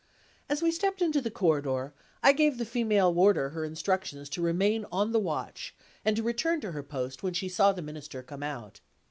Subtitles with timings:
[0.49, 1.93] As we stepped into the corridor,
[2.23, 6.59] I gave the female warder her instructions to remain on the watch, and to return
[6.61, 8.79] to her post when she saw the Minister come out.